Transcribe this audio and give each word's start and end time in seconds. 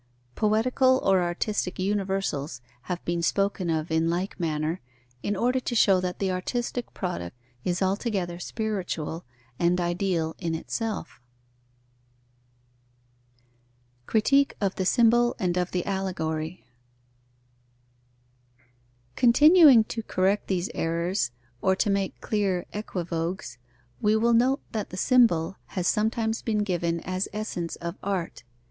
Poetical 0.33 0.97
or 1.03 1.21
artistic 1.21 1.77
universals 1.77 2.59
have 2.89 3.05
been 3.05 3.21
spoken 3.21 3.69
of 3.69 3.91
in 3.91 4.09
like 4.09 4.39
manner, 4.39 4.81
in 5.21 5.35
order 5.35 5.59
to 5.59 5.75
show 5.75 5.99
that 5.99 6.17
the 6.17 6.31
artistic 6.31 6.91
product 6.95 7.37
is 7.63 7.83
altogether 7.83 8.39
spiritual 8.39 9.25
and 9.59 9.79
ideal 9.79 10.35
in 10.39 10.55
itself. 10.55 11.21
Critique 14.07 14.55
of 14.59 14.73
the 14.73 14.87
symbol 14.87 15.35
and 15.37 15.55
of 15.55 15.69
the 15.69 15.85
allegory. 15.85 16.65
Continuing 19.15 19.83
to 19.83 20.01
correct 20.01 20.47
these 20.47 20.71
errors, 20.73 21.29
or 21.61 21.75
to 21.75 21.91
make 21.91 22.19
clear 22.21 22.65
equivoques, 22.73 23.59
we 24.01 24.15
will 24.15 24.33
note 24.33 24.61
that 24.71 24.89
the 24.89 24.97
symbol 24.97 25.57
has 25.77 25.87
sometimes 25.87 26.41
been 26.41 26.63
given 26.63 27.01
as 27.01 27.29
essence 27.33 27.75
of 27.75 27.99
art. 28.01 28.41